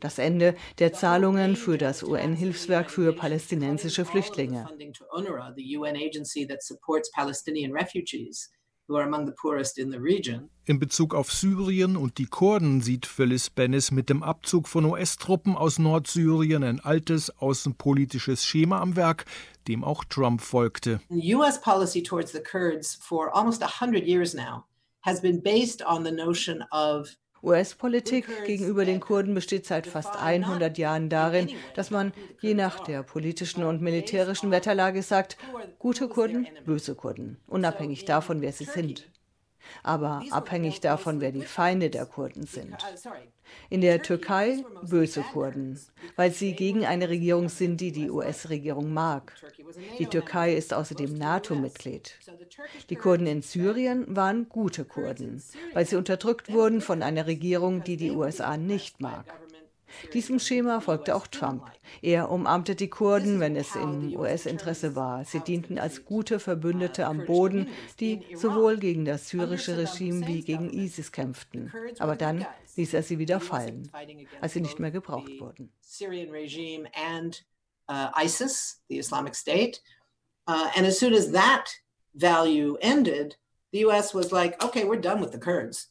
Das 0.00 0.18
Ende 0.18 0.54
der 0.78 0.92
Zahlungen 0.92 1.56
für 1.56 1.76
das 1.76 2.02
UN-Hilfswerk 2.02 2.90
für 2.90 3.12
palästinensische 3.12 4.04
Flüchtlinge. 4.04 4.66
In 10.64 10.78
Bezug 10.78 11.14
auf 11.14 11.30
Syrien 11.30 11.96
und 11.96 12.16
die 12.16 12.24
Kurden 12.24 12.80
sieht 12.80 13.04
Phyllis 13.04 13.50
Bennis 13.50 13.90
mit 13.90 14.08
dem 14.08 14.22
Abzug 14.22 14.66
von 14.66 14.86
US-Truppen 14.86 15.56
aus 15.56 15.78
Nordsyrien 15.78 16.64
ein 16.64 16.80
altes 16.80 17.28
außenpolitisches 17.38 18.46
Schema 18.46 18.80
am 18.80 18.96
Werk, 18.96 19.26
dem 19.66 19.84
auch 19.84 20.04
Trump 20.04 20.40
folgte. 20.40 21.00
US 21.10 21.60
policy 21.60 22.02
towards 22.02 22.32
the 22.32 22.40
Kurds 22.40 22.94
for 22.94 23.36
almost 23.36 23.62
100 23.62 24.06
years 24.06 24.32
now 24.32 24.64
has 25.02 25.20
been 25.20 25.42
based 25.42 25.84
on 25.84 26.02
the 26.02 26.12
notion 26.12 26.64
of 26.70 27.14
US-Politik 27.42 28.26
gegenüber 28.46 28.84
den 28.84 29.00
Kurden 29.00 29.34
besteht 29.34 29.66
seit 29.66 29.86
fast 29.86 30.16
100 30.16 30.76
Jahren 30.78 31.08
darin, 31.08 31.50
dass 31.74 31.90
man 31.90 32.12
je 32.40 32.54
nach 32.54 32.80
der 32.80 33.02
politischen 33.02 33.64
und 33.64 33.80
militärischen 33.80 34.50
Wetterlage 34.50 35.02
sagt, 35.02 35.36
gute 35.78 36.08
Kurden, 36.08 36.46
böse 36.64 36.94
Kurden, 36.94 37.38
unabhängig 37.46 38.04
davon, 38.04 38.40
wer 38.40 38.52
sie 38.52 38.64
sind 38.64 39.08
aber 39.82 40.22
abhängig 40.30 40.80
davon, 40.80 41.20
wer 41.20 41.32
die 41.32 41.42
Feinde 41.42 41.90
der 41.90 42.06
Kurden 42.06 42.46
sind. 42.46 42.76
In 43.70 43.80
der 43.80 44.02
Türkei 44.02 44.64
böse 44.82 45.22
Kurden, 45.22 45.80
weil 46.16 46.32
sie 46.32 46.52
gegen 46.52 46.84
eine 46.84 47.08
Regierung 47.08 47.48
sind, 47.48 47.80
die 47.80 47.92
die 47.92 48.10
US-Regierung 48.10 48.92
mag. 48.92 49.32
Die 49.98 50.06
Türkei 50.06 50.54
ist 50.54 50.74
außerdem 50.74 51.14
NATO-Mitglied. 51.14 52.14
Die 52.90 52.96
Kurden 52.96 53.26
in 53.26 53.42
Syrien 53.42 54.04
waren 54.14 54.48
gute 54.48 54.84
Kurden, 54.84 55.42
weil 55.72 55.86
sie 55.86 55.96
unterdrückt 55.96 56.52
wurden 56.52 56.80
von 56.80 57.02
einer 57.02 57.26
Regierung, 57.26 57.82
die 57.84 57.96
die 57.96 58.10
USA 58.10 58.56
nicht 58.56 59.00
mag. 59.00 59.24
Diesem 60.12 60.38
Schema 60.38 60.80
folgte 60.80 61.14
auch 61.14 61.26
Trump. 61.26 61.70
Er 62.02 62.30
umarmte 62.30 62.74
die 62.74 62.88
Kurden, 62.88 63.40
wenn 63.40 63.56
es 63.56 63.74
im 63.74 64.14
US-Interesse 64.16 64.94
war. 64.94 65.24
Sie 65.24 65.40
dienten 65.40 65.78
als 65.78 66.04
gute 66.04 66.40
Verbündete 66.40 67.06
am 67.06 67.24
Boden, 67.24 67.68
die 68.00 68.24
sowohl 68.34 68.78
gegen 68.78 69.04
das 69.04 69.28
syrische 69.28 69.76
Regime 69.76 70.26
wie 70.26 70.42
gegen 70.42 70.70
ISIS 70.70 71.12
kämpften. 71.12 71.72
Aber 71.98 72.16
dann 72.16 72.46
ließ 72.76 72.94
er 72.94 73.02
sie 73.02 73.18
wieder 73.18 73.40
fallen, 73.40 73.90
als 74.40 74.52
sie 74.52 74.60
nicht 74.60 74.78
mehr 74.78 74.90
gebraucht 74.90 75.32
wurden. 75.40 75.72
Uh, 77.90 78.10
ISIS, 78.22 78.82
the 78.90 78.98
Islamic 78.98 79.34
State, 79.34 79.80
uh, 80.46 80.68
and 80.76 80.84
as 80.84 80.98
soon 80.98 81.14
as 81.14 81.32
that 81.32 81.70
value 82.14 82.76
ended, 82.82 83.36
the 83.72 83.78
U.S. 83.78 84.12
was 84.12 84.30
like, 84.30 84.62
okay, 84.62 84.84
we're 84.84 85.00
done 85.00 85.22
with 85.22 85.32
the 85.32 85.38
Kurds. 85.38 85.88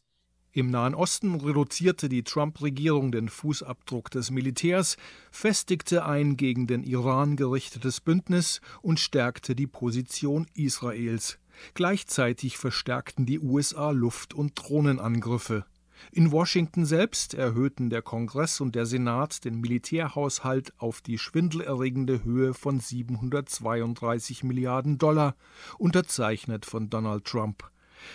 Im 0.58 0.72
Nahen 0.72 0.96
Osten 0.96 1.36
reduzierte 1.36 2.10
die 2.10 2.24
Trump-Regierung 2.24 3.12
den 3.12 3.30
Fußabdruck 3.30 4.10
des 4.10 4.32
Militärs, 4.32 4.98
festigte 5.30 6.04
ein 6.04 6.36
gegen 6.36 6.66
den 6.66 6.84
Iran 6.84 7.36
gerichtetes 7.36 8.02
Bündnis 8.02 8.60
und 8.82 9.00
stärkte 9.00 9.54
die 9.56 9.68
Position 9.68 10.48
Israels. 10.56 11.38
Gleichzeitig 11.76 12.58
verstärkten 12.58 13.28
die 13.28 13.40
USA 13.40 13.92
Luft- 13.92 14.34
und 14.34 14.54
Drohnenangriffe. 14.56 15.64
In 16.12 16.32
Washington 16.32 16.88
selbst 16.88 17.36
erhöhten 17.36 17.92
der 17.92 18.02
Kongress 18.02 18.60
und 18.60 18.74
der 18.74 18.88
Senat 18.88 19.46
den 19.46 19.62
Militärhaushalt 19.62 20.74
auf 20.80 21.02
die 21.02 21.20
schwindelerregende 21.20 22.24
Höhe 22.24 22.56
von 22.56 22.80
732 22.80 24.44
Milliarden 24.44 24.98
Dollar, 24.98 25.36
unterzeichnet 25.78 26.66
von 26.66 26.90
Donald 26.90 27.26
Trump. 27.26 27.70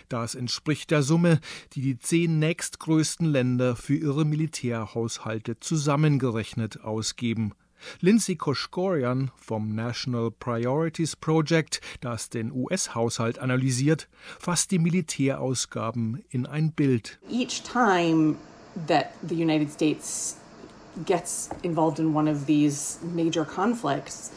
Das 0.08 0.34
entspricht 0.34 0.90
der 0.90 1.02
Summe, 1.02 1.40
die 1.72 1.80
die 1.80 1.98
zehn 1.98 2.38
nächstgrößten 2.38 3.26
Länder 3.26 3.76
für 3.76 3.94
ihre 3.94 4.24
Militärhaushalte 4.24 5.58
zusammengerechnet 5.60 6.82
ausgeben. 6.82 7.52
Lindsay 8.00 8.36
Koschkorian 8.36 9.30
vom 9.36 9.74
National 9.74 10.30
Priorities 10.30 11.16
Project, 11.16 11.80
das 12.00 12.30
den 12.30 12.52
US-Haushalt 12.52 13.38
analysiert, 13.38 14.08
fasst 14.38 14.70
die 14.70 14.78
Militärausgaben 14.78 16.22
in 16.30 16.46
ein 16.46 16.72
Bild. 16.72 17.18
Each 17.30 17.62
time 17.62 18.36
that 18.86 19.12
the 19.28 19.34
United 19.34 19.70
States 19.70 20.36
gets 21.06 21.50
involved 21.62 21.98
in 21.98 22.14
one 22.14 22.30
of 22.30 22.46
these 22.46 22.98
major 23.14 23.44
conflicts, 23.44 24.30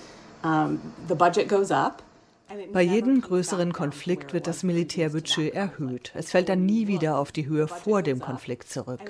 um, 0.44 0.80
the 1.08 1.16
budget 1.16 1.48
goes 1.48 1.72
up. 1.72 2.02
Bei 2.72 2.82
jedem 2.82 3.22
größeren 3.22 3.74
Konflikt 3.74 4.34
wird 4.34 4.48
das 4.48 4.64
Militärbudget 4.64 5.54
erhöht. 5.54 6.12
Es 6.14 6.32
fällt 6.32 6.50
dann 6.50 6.66
nie 6.66 6.88
wieder 6.88 7.18
auf 7.18 7.32
die 7.32 7.48
Höhe 7.48 7.68
vor 7.68 8.02
dem 8.02 8.20
Konflikt 8.20 8.70
zurück. 8.70 9.02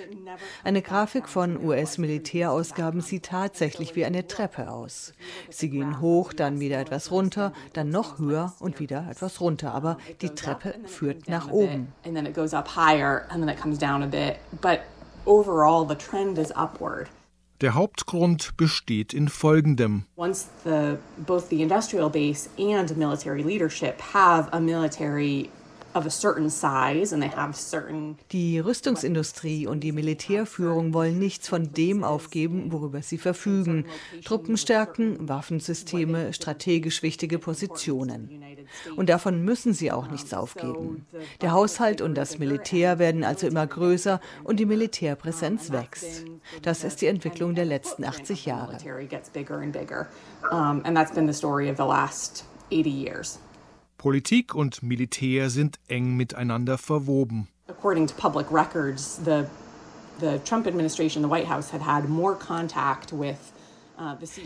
Eine 0.63 0.82
Grafik 0.82 1.27
von 1.27 1.63
US-Militärausgaben 1.63 3.01
sieht 3.01 3.25
tatsächlich 3.25 3.96
wie 3.96 4.06
eine 4.06 4.27
Treppe 4.27 4.70
aus. 4.72 5.13
Sie 5.50 5.70
gehen 5.70 6.00
hoch, 6.00 6.34
dann 6.34 6.60
wieder 6.60 6.80
etwas 6.80 7.12
runter, 7.12 7.51
dann 7.74 7.89
noch 7.89 8.20
höher 8.20 8.54
und 8.60 8.80
wieder 8.80 9.08
etwas 9.10 9.42
runter. 9.42 9.74
Aber 9.74 9.98
die 10.22 10.30
Treppe 10.30 10.75
führt 10.86 11.27
nach 11.27 11.50
oben. 11.50 11.94
Overall, 15.27 15.88
the 15.88 15.96
trend 15.96 16.38
is 16.38 16.51
upward. 16.51 17.10
Der 17.65 17.74
Hauptgrund 17.74 18.57
besteht 18.57 19.12
in 19.12 19.27
folgendem. 19.27 20.03
Once 20.15 20.45
the, 20.63 21.00
both 21.25 21.50
the 21.50 21.63
industrial 21.63 22.12
base 22.12 22.48
and 22.60 22.95
military 22.95 23.41
leadership 23.41 24.00
have 24.13 24.48
a 24.53 24.60
military 24.60 25.50
Die 28.31 28.59
Rüstungsindustrie 28.59 29.67
und 29.67 29.79
die 29.79 29.91
Militärführung 29.91 30.93
wollen 30.93 31.17
nichts 31.19 31.47
von 31.47 31.71
dem 31.71 32.03
aufgeben, 32.03 32.71
worüber 32.71 33.01
sie 33.01 33.17
verfügen. 33.17 33.85
Truppenstärken, 34.23 35.29
Waffensysteme, 35.29 36.33
strategisch 36.33 37.01
wichtige 37.01 37.39
Positionen. 37.39 38.43
Und 38.95 39.09
davon 39.09 39.43
müssen 39.43 39.73
sie 39.73 39.91
auch 39.91 40.09
nichts 40.09 40.33
aufgeben. 40.33 41.05
Der 41.41 41.51
Haushalt 41.51 42.01
und 42.01 42.15
das 42.15 42.39
Militär 42.39 42.99
werden 42.99 43.23
also 43.23 43.47
immer 43.47 43.65
größer 43.65 44.19
und 44.43 44.59
die 44.59 44.65
Militärpräsenz 44.65 45.71
wächst. 45.71 46.25
Das 46.61 46.83
ist 46.83 47.01
die 47.01 47.07
Entwicklung 47.07 47.55
der 47.55 47.65
letzten 47.65 48.03
80 48.03 48.45
Jahre. 48.45 48.77
and 50.83 50.95
that's 50.95 51.11
been 51.11 51.27
the 51.27 51.33
story 51.33 51.69
of 51.69 51.77
the 51.77 51.83
last 51.83 52.45
80 52.71 52.89
years. 52.89 53.39
Politik 54.05 54.53
und 54.53 54.83
Militär 54.83 55.50
sind 55.50 55.79
eng 55.88 56.15
miteinander 56.15 56.77
verwoben. 56.77 57.47
According 57.67 58.05
to 58.05 58.13
public 58.13 58.45
records, 58.51 59.19
the 59.25 59.47
the 60.19 60.39
Trump 60.45 60.67
administration, 60.67 61.24
the 61.24 61.27
White 61.27 61.47
House 61.50 61.74
had 61.74 61.81
had 61.81 62.07
more 62.07 62.35
contact 62.35 63.12
with 63.12 63.38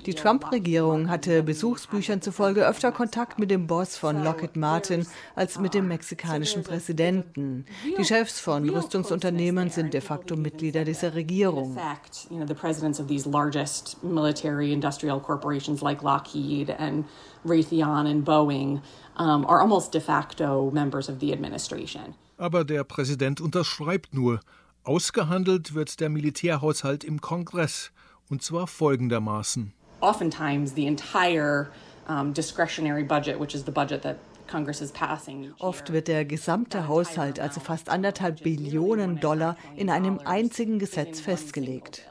die 0.06 0.14
Trump-Regierung 0.14 1.10
hatte 1.10 1.42
Besuchsbüchern 1.42 2.22
zufolge 2.22 2.68
öfter 2.68 2.92
Kontakt 2.92 3.40
mit 3.40 3.50
dem 3.50 3.66
Boss 3.66 3.98
von 3.98 4.24
Lockheed 4.24 4.56
Martin 4.56 5.08
als 5.36 5.58
mit 5.58 5.74
dem 5.74 5.88
mexikanischen 5.88 6.64
Präsidenten. 6.64 7.66
Die 7.98 8.06
Chefs 8.06 8.40
von 8.40 8.70
Rüstungsunternehmen 8.70 9.72
sind 9.72 9.96
de 9.96 10.02
facto 10.02 10.36
Mitglieder 10.36 10.86
dieser 10.86 11.16
Regierung. 11.16 11.76
Lockheed 16.02 16.70
and 16.80 17.06
Raytheon 17.46 18.08
and 18.08 18.26
Boeing 18.26 18.82
um, 19.20 19.46
are 19.46 19.62
almost 19.62 19.94
de 19.94 20.02
facto 20.02 20.72
members 20.72 21.10
of 21.10 21.20
the 21.20 21.32
administration. 21.32 22.16
Aber 22.38 22.64
der 22.64 22.84
Präsident 22.84 23.42
unterschreibt 23.42 24.14
nur. 24.14 24.40
Ausgehandelt 24.84 25.76
wird 25.76 26.00
der 26.00 26.10
Militärhaushalt 26.10 27.04
im 27.04 27.22
Kongress. 27.22 27.92
Und 28.30 28.42
zwar 28.42 28.68
folgendermaßen. 28.68 29.74
Oftentimes 30.02 30.74
the 30.76 30.88
entire 30.88 31.68
um, 32.08 32.34
discretionary 32.34 33.04
budget, 33.04 33.40
which 33.40 33.54
is 33.54 33.66
the 33.66 33.72
budget 33.72 34.02
that 34.02 34.18
Oft 35.60 35.94
wird 35.94 36.08
der 36.08 36.26
gesamte 36.26 36.88
Haushalt, 36.88 37.40
also 37.40 37.60
fast 37.60 37.88
anderthalb 37.88 38.42
Billionen 38.42 39.20
Dollar, 39.20 39.56
in 39.76 39.92
einem 39.92 40.20
einzigen 40.26 40.80
Gesetz 40.80 41.20
festgelegt. 41.20 42.10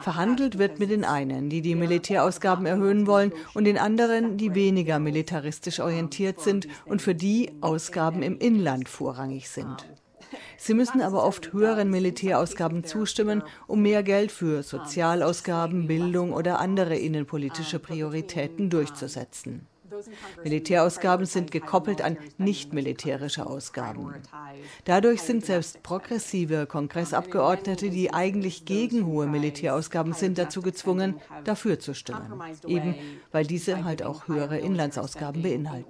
Verhandelt 0.00 0.58
wird 0.58 0.78
mit 0.78 0.90
den 0.90 1.04
einen, 1.04 1.50
die 1.50 1.62
die 1.62 1.74
Militärausgaben 1.74 2.66
erhöhen 2.66 3.06
wollen, 3.06 3.32
und 3.54 3.64
den 3.64 3.78
anderen, 3.78 4.36
die 4.36 4.54
weniger 4.54 4.98
militaristisch 4.98 5.80
orientiert 5.80 6.40
sind 6.40 6.68
und 6.84 7.02
für 7.02 7.14
die 7.14 7.52
Ausgaben 7.60 8.22
im 8.22 8.38
Inland 8.38 8.88
vorrangig 8.88 9.48
sind. 9.48 9.86
Sie 10.56 10.74
müssen 10.74 11.00
aber 11.00 11.24
oft 11.24 11.52
höheren 11.52 11.90
Militärausgaben 11.90 12.84
zustimmen, 12.84 13.42
um 13.66 13.82
mehr 13.82 14.02
Geld 14.02 14.32
für 14.32 14.62
Sozialausgaben, 14.62 15.86
Bildung 15.86 16.32
oder 16.32 16.58
andere 16.58 16.96
innenpolitische 16.96 17.78
Prioritäten 17.78 18.70
durchzusetzen. 18.70 19.66
Militärausgaben 20.42 21.26
sind 21.26 21.50
gekoppelt 21.50 22.02
an 22.02 22.16
nicht-militärische 22.38 23.46
Ausgaben. 23.46 24.14
Dadurch 24.84 25.22
sind 25.22 25.44
selbst 25.44 25.82
progressive 25.82 26.66
Kongressabgeordnete, 26.66 27.90
die 27.90 28.12
eigentlich 28.12 28.64
gegen 28.64 29.06
hohe 29.06 29.26
Militärausgaben 29.26 30.12
sind, 30.12 30.38
dazu 30.38 30.62
gezwungen, 30.62 31.20
dafür 31.44 31.78
zu 31.78 31.94
stimmen. 31.94 32.40
Eben 32.66 32.94
weil 33.32 33.46
diese 33.46 33.84
halt 33.84 34.02
auch 34.02 34.28
höhere 34.28 34.58
Inlandsausgaben 34.58 35.42
beinhalten 35.42 35.84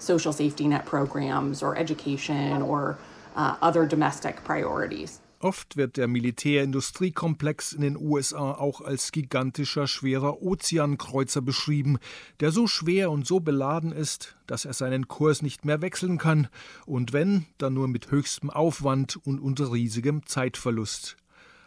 social 0.00 0.32
safety 0.32 0.66
net 0.66 0.86
programs 0.86 1.62
or 1.62 1.76
education 1.76 2.62
or 2.62 2.98
uh, 3.36 3.56
other 3.60 3.86
domestic 3.86 4.42
priorities. 4.44 5.20
Oft 5.42 5.78
wird 5.78 5.96
der 5.96 6.06
Militärindustriekomplex 6.06 7.72
in 7.72 7.80
den 7.80 7.96
USA 7.96 8.52
auch 8.52 8.82
als 8.82 9.10
gigantischer 9.10 9.86
schwerer 9.86 10.42
Ozeankreuzer 10.42 11.40
beschrieben, 11.40 11.98
der 12.40 12.52
so 12.52 12.66
schwer 12.66 13.10
und 13.10 13.26
so 13.26 13.40
beladen 13.40 13.90
ist, 13.90 14.36
dass 14.46 14.66
er 14.66 14.74
seinen 14.74 15.08
Kurs 15.08 15.40
nicht 15.40 15.64
mehr 15.64 15.80
wechseln 15.80 16.18
kann, 16.18 16.48
und 16.84 17.14
wenn, 17.14 17.46
dann 17.56 17.72
nur 17.72 17.88
mit 17.88 18.10
höchstem 18.10 18.50
Aufwand 18.50 19.16
und 19.16 19.40
unter 19.40 19.72
riesigem 19.72 20.26
Zeitverlust. 20.26 21.16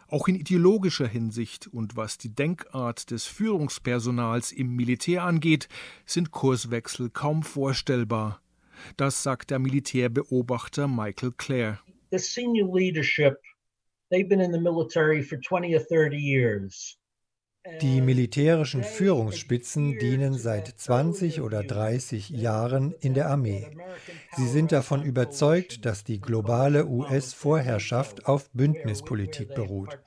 Auch 0.06 0.28
in 0.28 0.36
ideologischer 0.36 1.08
Hinsicht 1.08 1.66
und 1.66 1.96
was 1.96 2.16
die 2.16 2.32
Denkart 2.32 3.10
des 3.10 3.24
Führungspersonals 3.24 4.52
im 4.52 4.76
Militär 4.76 5.24
angeht, 5.24 5.68
sind 6.06 6.30
Kurswechsel 6.30 7.10
kaum 7.10 7.42
vorstellbar. 7.42 8.40
Das 8.96 9.24
sagt 9.24 9.50
der 9.50 9.58
Militärbeobachter 9.58 10.86
Michael 10.86 11.32
Clare. 11.36 11.80
The 12.12 12.18
senior 12.18 12.72
leadership, 12.78 13.36
Die 17.80 18.02
militärischen 18.02 18.84
Führungsspitzen 18.84 19.98
dienen 19.98 20.34
seit 20.34 20.68
20 20.68 21.40
oder 21.40 21.62
30 21.62 22.28
Jahren 22.28 22.94
in 23.00 23.14
der 23.14 23.30
Armee. 23.30 23.70
Sie 24.36 24.46
sind 24.46 24.70
davon 24.70 25.02
überzeugt, 25.02 25.86
dass 25.86 26.04
die 26.04 26.20
globale 26.20 26.86
US-Vorherrschaft 26.86 28.26
auf 28.26 28.50
Bündnispolitik 28.52 29.54
beruht. 29.54 29.98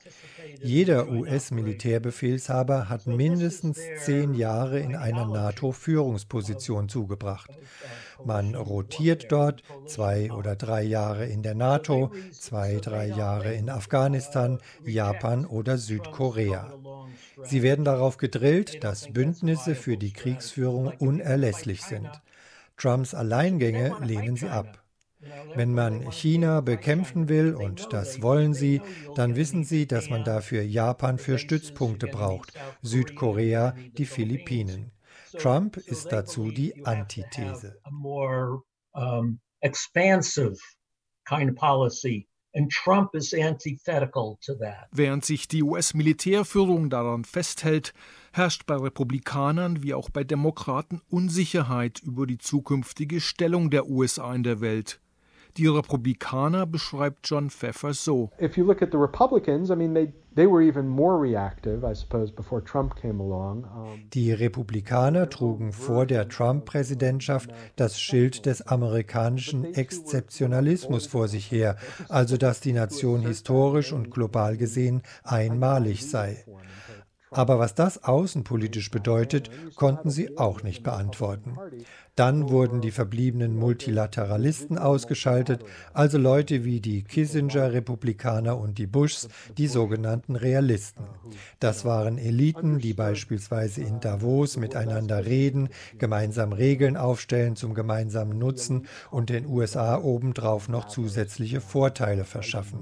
Jeder 0.62 1.08
US-Militärbefehlshaber 1.08 2.88
hat 2.88 3.08
mindestens 3.08 3.80
zehn 3.96 4.34
Jahre 4.34 4.78
in 4.78 4.94
einer 4.94 5.26
NATO-Führungsposition 5.26 6.88
zugebracht. 6.88 7.50
Man 8.24 8.54
rotiert 8.54 9.30
dort 9.30 9.62
zwei 9.86 10.32
oder 10.32 10.56
drei 10.56 10.82
Jahre 10.82 11.26
in 11.26 11.42
der 11.42 11.54
NATO, 11.54 12.12
zwei, 12.32 12.76
drei 12.76 13.06
Jahre 13.06 13.54
in 13.54 13.70
Afghanistan, 13.70 14.58
Japan 14.84 15.46
oder 15.46 15.78
Südkorea. 15.78 16.74
Sie 17.42 17.62
werden 17.62 17.84
darauf 17.84 18.16
gedrillt, 18.16 18.82
dass 18.82 19.12
Bündnisse 19.12 19.74
für 19.74 19.96
die 19.96 20.12
Kriegsführung 20.12 20.92
unerlässlich 20.98 21.82
sind. 21.82 22.10
Trumps 22.76 23.14
Alleingänge 23.14 23.96
lehnen 24.02 24.36
sie 24.36 24.48
ab. 24.48 24.82
Wenn 25.54 25.74
man 25.74 26.12
China 26.12 26.60
bekämpfen 26.60 27.28
will, 27.28 27.54
und 27.54 27.92
das 27.92 28.22
wollen 28.22 28.54
sie, 28.54 28.80
dann 29.16 29.34
wissen 29.34 29.64
sie, 29.64 29.86
dass 29.86 30.10
man 30.10 30.22
dafür 30.22 30.62
Japan 30.62 31.18
für 31.18 31.38
Stützpunkte 31.38 32.06
braucht, 32.06 32.52
Südkorea 32.82 33.74
die 33.96 34.06
Philippinen. 34.06 34.92
Trump 35.36 35.76
ist 35.76 36.12
dazu 36.12 36.50
die 36.50 36.84
Antithese. 36.84 37.80
Während 44.90 45.24
sich 45.24 45.48
die 45.48 45.62
US-Militärführung 45.62 46.90
daran 46.90 47.24
festhält, 47.24 47.94
herrscht 48.32 48.66
bei 48.66 48.76
Republikanern 48.76 49.82
wie 49.82 49.94
auch 49.94 50.10
bei 50.10 50.24
Demokraten 50.24 51.02
Unsicherheit 51.08 52.00
über 52.02 52.26
die 52.26 52.38
zukünftige 52.38 53.20
Stellung 53.20 53.70
der 53.70 53.88
USA 53.88 54.34
in 54.34 54.42
der 54.42 54.60
Welt. 54.60 55.00
Die 55.58 55.66
Republikaner 55.66 56.66
beschreibt 56.66 57.28
John 57.28 57.50
Pfeffer 57.50 57.92
so. 57.92 58.30
If 58.40 58.56
you 58.56 58.64
look 58.64 58.80
at 58.80 58.90
the 58.92 58.96
Republicans, 58.96 59.70
I 59.70 59.74
mean 59.74 59.92
they 59.92 60.12
they 60.36 60.46
were 60.46 60.62
even 60.62 60.86
more 60.86 61.20
reactive, 61.20 61.84
I 61.84 61.96
suppose, 61.96 62.30
before 62.32 62.62
Trump 62.62 62.94
came 62.94 63.20
along. 63.20 63.66
Die 64.14 64.30
Republikaner 64.30 65.28
trugen 65.28 65.72
vor 65.72 66.06
der 66.06 66.28
Trump-Präsidentschaft 66.28 67.50
das 67.74 68.00
Schild 68.00 68.46
des 68.46 68.62
amerikanischen 68.62 69.74
Exzeptionalismus 69.74 71.08
vor 71.08 71.26
sich 71.26 71.50
her, 71.50 71.76
also 72.08 72.36
dass 72.36 72.60
die 72.60 72.72
Nation 72.72 73.22
historisch 73.22 73.92
und 73.92 74.12
global 74.12 74.56
gesehen 74.56 75.02
einmalig 75.24 76.08
sei. 76.08 76.44
Aber 77.30 77.58
was 77.58 77.74
das 77.74 78.04
außenpolitisch 78.04 78.90
bedeutet, 78.90 79.50
konnten 79.76 80.10
sie 80.10 80.38
auch 80.38 80.62
nicht 80.62 80.82
beantworten. 80.82 81.58
Dann 82.18 82.50
wurden 82.50 82.80
die 82.80 82.90
verbliebenen 82.90 83.56
Multilateralisten 83.56 84.76
ausgeschaltet, 84.76 85.64
also 85.92 86.18
Leute 86.18 86.64
wie 86.64 86.80
die 86.80 87.04
Kissinger-Republikaner 87.04 88.58
und 88.58 88.78
die 88.78 88.88
Bushs, 88.88 89.28
die 89.56 89.68
sogenannten 89.68 90.34
Realisten. 90.34 91.04
Das 91.60 91.84
waren 91.84 92.18
Eliten, 92.18 92.80
die 92.80 92.92
beispielsweise 92.92 93.82
in 93.82 94.00
Davos 94.00 94.56
miteinander 94.56 95.26
reden, 95.26 95.68
gemeinsam 95.98 96.52
Regeln 96.52 96.96
aufstellen 96.96 97.54
zum 97.54 97.72
gemeinsamen 97.72 98.36
Nutzen 98.36 98.88
und 99.12 99.30
den 99.30 99.46
USA 99.46 99.96
obendrauf 99.98 100.68
noch 100.68 100.88
zusätzliche 100.88 101.60
Vorteile 101.60 102.24
verschaffen 102.24 102.80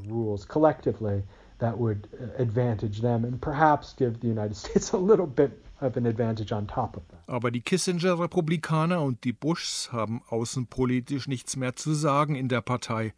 that 1.58 1.78
would 1.78 2.08
uh, 2.20 2.42
advantage 2.42 3.00
them 3.00 3.24
and 3.24 3.40
perhaps 3.40 3.94
give 3.94 4.20
the 4.20 4.28
United 4.28 4.56
States 4.56 4.92
a 4.92 4.98
little 4.98 5.26
bit 5.26 5.65
Aber 7.26 7.50
die 7.50 7.60
Kissinger-Republikaner 7.60 9.02
und 9.02 9.24
die 9.24 9.32
Bushs 9.32 9.90
haben 9.92 10.22
außenpolitisch 10.28 11.28
nichts 11.28 11.56
mehr 11.56 11.76
zu 11.76 11.94
sagen 11.94 12.34
in 12.34 12.48
der 12.48 12.62
Partei. 12.62 13.14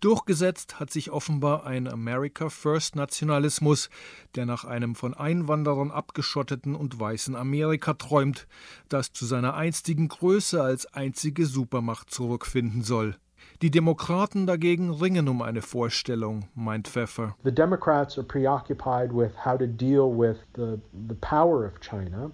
Durchgesetzt 0.00 0.80
hat 0.80 0.90
sich 0.90 1.10
offenbar 1.10 1.64
ein 1.64 1.88
America 1.88 2.48
First 2.48 2.96
Nationalismus, 2.96 3.88
der 4.34 4.46
nach 4.46 4.64
einem 4.64 4.94
von 4.94 5.14
Einwanderern 5.14 5.90
abgeschotteten 5.90 6.74
und 6.74 6.98
weißen 6.98 7.36
Amerika 7.36 7.94
träumt, 7.94 8.46
das 8.88 9.12
zu 9.12 9.26
seiner 9.26 9.54
einstigen 9.54 10.08
Größe 10.08 10.62
als 10.62 10.86
einzige 10.92 11.46
Supermacht 11.46 12.10
zurückfinden 12.10 12.82
soll. 12.82 13.16
Die 13.62 13.70
Demokraten 13.70 14.46
dagegen 14.46 14.90
ringen 14.90 15.28
um 15.28 15.42
eine 15.42 15.60
Vorstellung, 15.60 16.48
meint 16.54 16.88
Pfeffer. 16.88 17.36
The 17.44 17.52
Democrats 17.52 18.16
are 18.16 18.26
preoccupied 18.26 19.12
with 19.12 19.32
how 19.44 19.58
to 19.58 19.66
deal 19.66 20.10
with 20.10 20.38
the, 20.54 20.80
the 21.08 21.14
power 21.20 21.66
of 21.66 21.78
China 21.80 22.30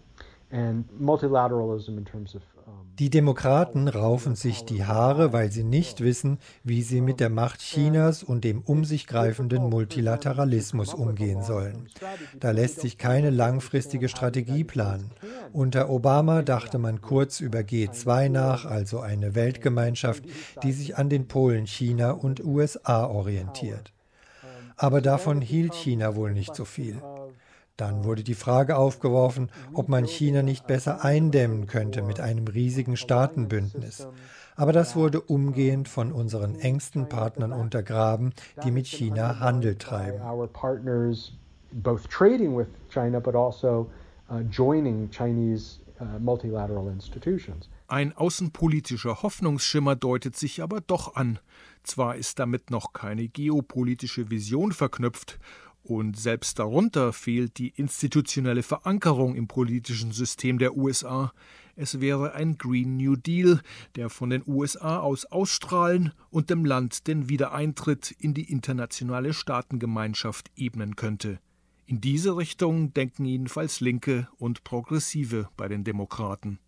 die 2.99 3.11
Demokraten 3.11 3.89
raufen 3.89 4.37
sich 4.37 4.65
die 4.65 4.87
Haare, 4.87 5.35
weil 5.35 5.53
sie 5.53 5.65
nicht 5.65 6.01
wissen, 6.01 6.39
wie 6.65 6.81
sie 6.81 7.03
mit 7.03 7.21
der 7.21 7.29
Macht 7.29 7.61
Chinas 7.61 8.23
und 8.23 8.43
dem 8.43 8.63
um 8.63 8.87
sich 8.87 9.07
greifenden 9.07 9.69
Multilateralismus 9.69 10.95
umgehen 10.95 11.43
sollen. 11.43 11.89
Da 12.41 12.53
lässt 12.53 12.81
sich 12.81 12.97
keine 12.97 13.29
langfristige 13.29 14.09
Strategie 14.09 14.65
planen. 14.65 15.11
Unter 15.53 15.91
Obama 15.91 16.41
dachte 16.41 16.79
man 16.79 17.03
kurz 17.03 17.41
über 17.41 17.59
G2 17.59 18.31
nach, 18.31 18.65
also 18.65 19.01
eine 19.01 19.35
Weltgemeinschaft, 19.35 20.25
die 20.63 20.73
sich 20.73 20.97
an 20.97 21.11
den 21.11 21.29
Polen 21.29 21.67
China 21.67 22.13
und 22.13 22.43
USA 22.43 23.05
orientiert. 23.07 23.93
Aber 24.77 25.03
davon 25.03 25.43
hielt 25.43 25.75
China 25.75 26.17
wohl 26.17 26.33
nicht 26.33 26.55
so 26.55 26.65
viel. 26.65 27.03
Dann 27.77 28.05
wurde 28.05 28.23
die 28.23 28.35
Frage 28.35 28.77
aufgeworfen, 28.77 29.51
ob 29.75 29.89
man 29.89 30.05
China 30.05 30.43
nicht 30.43 30.67
besser 30.67 31.05
eindämmen 31.05 31.67
könnte 31.67 32.03
mit 32.03 32.21
einem 32.21 32.47
riesigen 32.49 32.97
Staatenbündnis. 32.97 34.09
Aber 34.57 34.73
das 34.73 34.97
wurde 34.97 35.21
umgehend 35.21 35.89
von 35.89 36.13
unseren 36.13 36.59
engsten 36.59 37.09
Partnern 37.09 37.53
untergraben, 37.53 38.33
die 38.65 38.71
mit 38.71 38.87
China 38.87 39.41
Handel 39.41 39.77
treiben. 39.77 40.21
both 41.83 42.09
trading 42.09 42.57
with 42.57 42.69
China 42.89 43.21
but 43.21 43.35
also 43.35 43.91
uh, 44.31 44.41
joining 44.51 45.11
Chinese 45.11 45.79
uh, 46.01 46.19
multilateral 46.19 46.89
institutions. 46.89 47.69
Ein 47.89 48.17
außenpolitischer 48.17 49.23
Hoffnungsschimmer 49.23 49.95
deutet 49.95 50.35
sich 50.35 50.61
aber 50.61 50.81
doch 50.81 51.15
an. 51.15 51.39
Zwar 51.85 52.17
ist 52.17 52.41
damit 52.41 52.71
noch 52.73 52.93
keine 52.93 53.29
geopolitische 53.29 54.29
Vision 54.29 54.73
verknüpft, 54.73 55.39
und 55.87 56.19
selbst 56.19 56.59
darunter 56.59 57.13
fehlt 57.13 57.59
die 57.59 57.69
institutionelle 57.69 58.65
Verankerung 58.65 59.37
im 59.37 59.47
politischen 59.47 60.11
System 60.11 60.59
der 60.59 60.77
USA. 60.77 61.33
Es 61.77 62.01
wäre 62.01 62.33
ein 62.33 62.59
Green 62.59 62.97
New 62.97 63.15
Deal, 63.15 63.61
der 63.95 64.11
von 64.11 64.31
den 64.31 64.43
USA 64.47 64.99
aus 64.99 65.27
ausstrahlen 65.27 66.13
und 66.31 66.51
dem 66.51 66.65
Land 66.65 67.07
den 67.07 67.29
Wiedereintritt 67.29 68.11
in 68.19 68.35
die 68.35 68.51
internationale 68.51 69.33
Staatengemeinschaft 69.33 70.51
ebnen 70.57 70.97
könnte. 70.97 71.39
In 71.87 72.01
diese 72.01 72.37
Richtung 72.37 72.93
denken 72.93 73.25
jedenfalls 73.25 73.79
Linke 73.81 74.29
und 74.39 74.65
Progressive 74.65 75.49
bei 75.57 75.69
den 75.69 75.85
Demokraten. 75.85 76.59